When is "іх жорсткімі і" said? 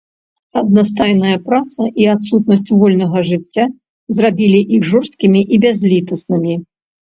4.81-5.63